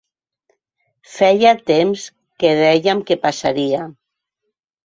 [1.15, 2.07] Feia temps
[2.45, 3.87] que dèiem que passaria.